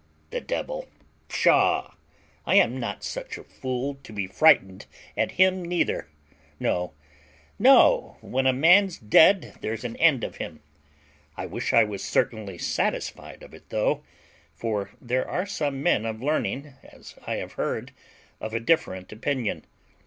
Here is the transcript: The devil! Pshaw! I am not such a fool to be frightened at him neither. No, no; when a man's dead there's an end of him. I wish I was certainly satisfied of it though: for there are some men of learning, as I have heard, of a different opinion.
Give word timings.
The 0.31 0.41
devil! 0.41 0.87
Pshaw! 1.29 1.93
I 2.47 2.55
am 2.55 2.79
not 2.79 3.03
such 3.03 3.37
a 3.37 3.43
fool 3.43 3.99
to 4.01 4.11
be 4.11 4.25
frightened 4.25 4.87
at 5.15 5.33
him 5.33 5.61
neither. 5.63 6.07
No, 6.59 6.93
no; 7.59 8.17
when 8.19 8.47
a 8.47 8.51
man's 8.51 8.97
dead 8.97 9.57
there's 9.61 9.83
an 9.83 9.95
end 9.97 10.23
of 10.23 10.37
him. 10.37 10.63
I 11.37 11.45
wish 11.45 11.71
I 11.71 11.83
was 11.83 12.03
certainly 12.03 12.57
satisfied 12.57 13.43
of 13.43 13.53
it 13.53 13.69
though: 13.69 14.03
for 14.55 14.89
there 14.99 15.29
are 15.29 15.45
some 15.45 15.83
men 15.83 16.07
of 16.07 16.19
learning, 16.23 16.73
as 16.81 17.13
I 17.27 17.35
have 17.35 17.51
heard, 17.53 17.91
of 18.39 18.55
a 18.55 18.59
different 18.59 19.11
opinion. 19.11 19.65